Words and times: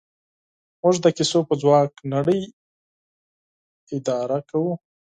موږ 0.81 0.95
د 1.05 1.07
کیسو 1.17 1.39
په 1.47 1.53
ځواک 1.61 1.91
نړۍ 2.13 2.41
اداره 3.95 4.39
کوو. 4.49 4.71